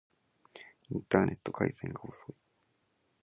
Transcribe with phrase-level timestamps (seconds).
[0.89, 2.35] インターネット回線が遅い